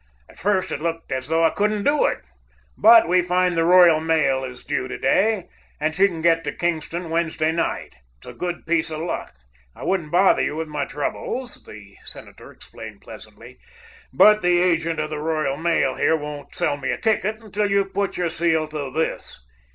[0.27, 2.23] At first it looked as though I couldn't do it,
[2.75, 5.47] but we find that the Royal Mail is due to day,
[5.79, 7.97] and she can get to Kingston Wednesday night.
[8.17, 9.31] It's a great piece of luck.
[9.75, 13.59] I wouldn't bother you with my troubles," the senator explained pleasantly,
[14.11, 17.93] "but the agent of the Royal Mail here won't sell me a ticket until you've
[17.93, 19.45] put your seal to this."